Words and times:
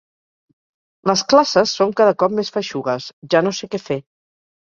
Les 1.09 1.23
classes 1.33 1.73
són 1.81 1.93
cada 2.01 2.15
cop 2.23 2.35
més 2.39 2.51
feixugues, 2.57 3.09
ja 3.35 3.45
no 3.49 3.55
sé 3.61 3.73
què 3.75 3.81
fer. 3.87 4.01